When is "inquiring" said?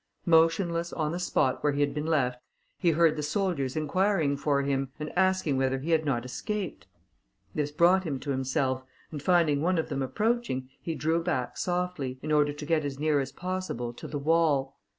3.75-4.35